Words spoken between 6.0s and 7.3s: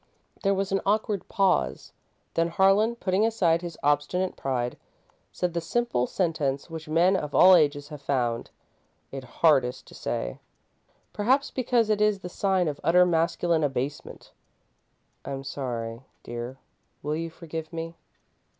sentence which men